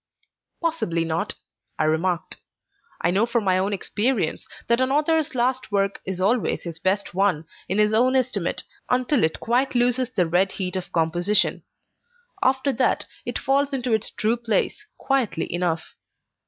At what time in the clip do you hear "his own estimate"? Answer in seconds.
7.77-8.63